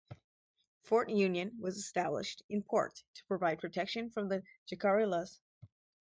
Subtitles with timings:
[0.81, 5.39] Fort Union was established, in part, to provide protection from the Jicarillas.